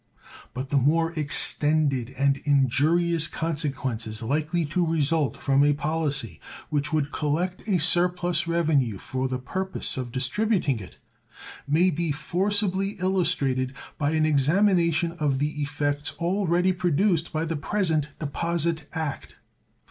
But 0.55 0.69
the 0.71 0.77
more 0.77 1.11
extended 1.11 2.09
and 2.17 2.37
injurious 2.43 3.27
consequences 3.27 4.23
likely 4.23 4.65
to 4.65 4.83
result 4.83 5.37
from 5.37 5.63
a 5.63 5.73
policy 5.73 6.41
which 6.71 6.91
would 6.91 7.11
collect 7.11 7.67
a 7.69 7.77
surplus 7.77 8.47
revenue 8.47 8.97
from 8.97 9.27
the 9.27 9.37
purpose 9.37 9.97
of 9.97 10.11
distributing 10.11 10.79
it 10.79 10.97
may 11.67 11.91
be 11.91 12.11
forcibly 12.11 12.93
illustrated 12.99 13.75
by 13.99 14.13
an 14.13 14.25
examination 14.25 15.11
of 15.19 15.37
the 15.37 15.61
effects 15.61 16.13
already 16.17 16.73
produced 16.73 17.31
by 17.31 17.45
the 17.45 17.55
present 17.55 18.09
deposit 18.17 18.87
act. 18.93 19.35